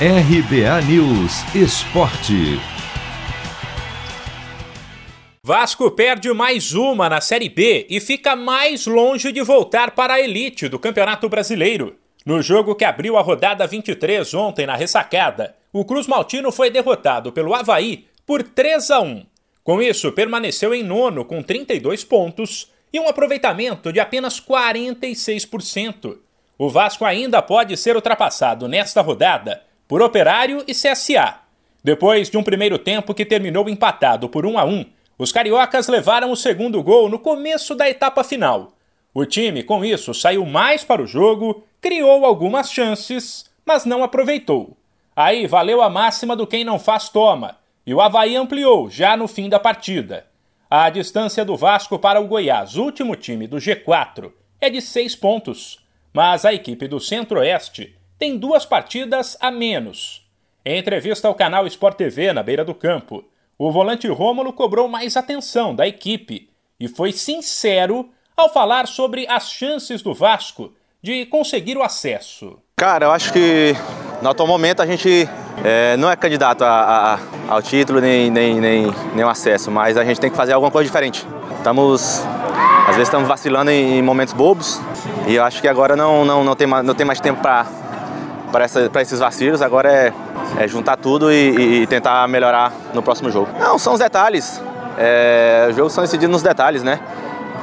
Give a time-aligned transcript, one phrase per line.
[0.00, 2.60] RBA News Esporte.
[5.40, 10.20] Vasco perde mais uma na Série B e fica mais longe de voltar para a
[10.20, 11.96] elite do Campeonato Brasileiro.
[12.26, 17.30] No jogo que abriu a rodada 23 ontem na ressacada, o Cruz Maltino foi derrotado
[17.30, 19.24] pelo Havaí por 3 a 1.
[19.62, 26.18] Com isso, permaneceu em nono com 32 pontos e um aproveitamento de apenas 46%.
[26.58, 31.40] O Vasco ainda pode ser ultrapassado nesta rodada por Operário e CSA.
[31.82, 34.86] Depois de um primeiro tempo que terminou empatado por 1 a 1,
[35.18, 38.72] os cariocas levaram o segundo gol no começo da etapa final.
[39.12, 44.76] O time, com isso, saiu mais para o jogo, criou algumas chances, mas não aproveitou.
[45.14, 49.28] Aí valeu a máxima do quem não faz toma, e o Havaí ampliou já no
[49.28, 50.26] fim da partida.
[50.68, 55.78] A distância do Vasco para o Goiás, último time do G4, é de seis pontos,
[56.12, 60.24] mas a equipe do Centro-Oeste tem duas partidas a menos.
[60.64, 63.24] Em entrevista ao canal Sport TV na beira do campo,
[63.58, 69.50] o volante Rômulo cobrou mais atenção da equipe e foi sincero ao falar sobre as
[69.50, 70.72] chances do Vasco
[71.02, 72.58] de conseguir o acesso.
[72.76, 73.74] Cara, eu acho que
[74.22, 75.28] no atual momento a gente
[75.62, 77.18] é, não é candidato a, a,
[77.54, 80.88] ao título nem, nem, nem, nem acesso, mas a gente tem que fazer alguma coisa
[80.88, 81.26] diferente.
[81.58, 82.22] Estamos,
[82.88, 84.80] às vezes estamos vacilando em, em momentos bobos
[85.26, 87.66] e eu acho que agora não, não, não, tem, não tem mais tempo para
[88.54, 90.12] para esses vacilos, agora é,
[90.60, 93.48] é juntar tudo e, e, tentar melhorar no próximo jogo.
[93.58, 94.62] Não, são os detalhes.
[94.96, 97.00] É, os jogos são decididos nos detalhes, né?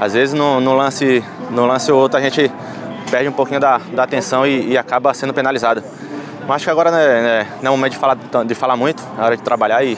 [0.00, 2.50] Às vezes no, no, lance, no lance ou outro a gente
[3.08, 5.84] perde um pouquinho da, da atenção e, e acaba sendo penalizado.
[6.40, 9.00] Mas acho que agora né, né, não é o momento de falar, de falar muito,
[9.16, 9.96] é hora de trabalhar e,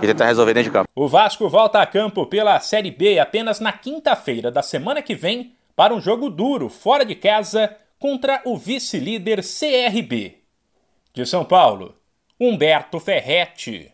[0.00, 0.88] e tentar resolver dentro de campo.
[0.94, 5.52] O Vasco volta a campo pela Série B apenas na quinta-feira da semana que vem
[5.74, 10.38] para um jogo duro, fora de casa, contra o vice-líder CRB.
[11.14, 11.96] De São Paulo,
[12.40, 13.88] Humberto Ferretti.